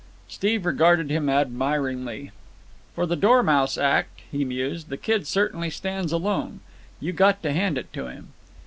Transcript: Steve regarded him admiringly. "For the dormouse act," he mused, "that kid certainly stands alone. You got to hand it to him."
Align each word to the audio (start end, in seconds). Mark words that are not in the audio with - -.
Steve 0.27 0.65
regarded 0.65 1.11
him 1.11 1.29
admiringly. 1.29 2.31
"For 2.95 3.05
the 3.05 3.15
dormouse 3.15 3.77
act," 3.77 4.21
he 4.31 4.43
mused, 4.43 4.89
"that 4.89 5.03
kid 5.03 5.27
certainly 5.27 5.69
stands 5.69 6.11
alone. 6.11 6.61
You 6.99 7.11
got 7.13 7.43
to 7.43 7.51
hand 7.53 7.77
it 7.77 7.93
to 7.93 8.07
him." 8.07 8.29